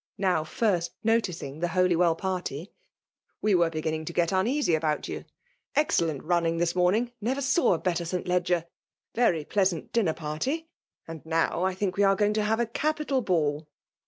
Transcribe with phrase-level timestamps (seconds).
[0.17, 2.73] now first noticing the Haly^ well party;'^
[3.39, 5.25] we were beginning to get unea^ about you.
[5.75, 8.27] Excellent miming thia morvdiig; never saw a better St.
[8.27, 8.65] Ledger;—
[9.15, 10.67] ^very }deasaat dinner party;
[11.07, 13.67] and now« I think we aro going to have a capital ball.